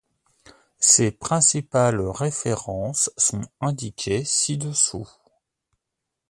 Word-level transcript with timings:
Ses 0.79 1.11
principales 1.11 1.99
références 2.01 3.11
sont 3.17 3.45
indiquées 3.61 4.25
ci-dessous. 4.25 5.07